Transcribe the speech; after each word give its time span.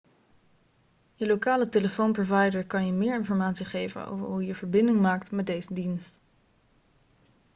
je 1.15 1.25
lokale 1.27 1.69
telefoonprovider 1.69 2.65
kan 2.65 2.85
je 2.85 2.91
meer 2.91 3.15
informatie 3.15 3.65
geven 3.65 4.07
over 4.07 4.25
hoe 4.25 4.45
je 4.45 4.55
verbinding 4.55 4.99
maakt 4.99 5.31
met 5.31 5.45
deze 5.45 5.73
dienst 5.73 6.19